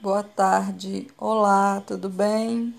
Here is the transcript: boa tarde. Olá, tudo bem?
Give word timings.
boa 0.00 0.22
tarde. 0.22 1.08
Olá, 1.18 1.80
tudo 1.80 2.08
bem? 2.08 2.74